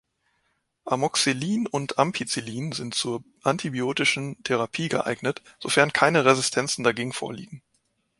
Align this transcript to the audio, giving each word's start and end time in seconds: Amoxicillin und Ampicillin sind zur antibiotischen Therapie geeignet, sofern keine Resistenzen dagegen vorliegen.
Amoxicillin 0.85 1.67
und 1.67 1.99
Ampicillin 1.99 2.71
sind 2.71 2.95
zur 2.95 3.23
antibiotischen 3.43 4.41
Therapie 4.43 4.89
geeignet, 4.89 5.43
sofern 5.59 5.93
keine 5.93 6.25
Resistenzen 6.25 6.83
dagegen 6.83 7.13
vorliegen. 7.13 7.61